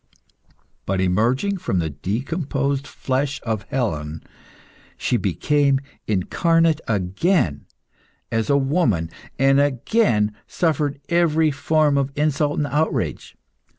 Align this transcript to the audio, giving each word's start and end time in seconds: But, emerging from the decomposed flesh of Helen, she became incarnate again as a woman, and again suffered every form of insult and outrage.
But, 0.87 0.99
emerging 0.99 1.57
from 1.57 1.77
the 1.77 1.91
decomposed 1.91 2.87
flesh 2.87 3.39
of 3.43 3.67
Helen, 3.69 4.23
she 4.97 5.15
became 5.15 5.79
incarnate 6.07 6.81
again 6.87 7.67
as 8.31 8.49
a 8.49 8.57
woman, 8.57 9.11
and 9.37 9.59
again 9.61 10.35
suffered 10.47 10.99
every 11.07 11.51
form 11.51 11.99
of 11.99 12.11
insult 12.15 12.57
and 12.57 12.65
outrage. 12.65 13.37